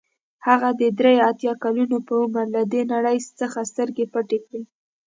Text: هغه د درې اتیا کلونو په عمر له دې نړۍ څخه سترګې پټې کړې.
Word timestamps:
هغه 0.47 0.69
د 0.81 0.81
درې 0.99 1.15
اتیا 1.29 1.53
کلونو 1.63 1.97
په 2.07 2.13
عمر 2.21 2.45
له 2.55 2.61
دې 2.71 2.81
نړۍ 2.93 3.17
څخه 3.39 3.59
سترګې 3.71 4.05
پټې 4.13 4.37
کړې. 4.45 4.61